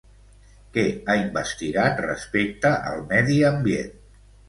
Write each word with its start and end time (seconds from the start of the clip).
Què 0.77 0.85
ha 1.13 1.17
investigat 1.25 2.03
respecte 2.07 2.75
al 2.91 3.07
medi 3.15 3.41
ambient? 3.55 3.99